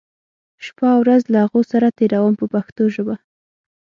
شپه 0.65 0.87
او 0.95 0.99
ورځ 1.03 1.23
له 1.33 1.39
هغو 1.45 1.61
سره 1.71 1.95
تېروم 1.97 2.33
په 2.39 2.45
پښتو 2.53 2.83
ژبه. 2.95 3.15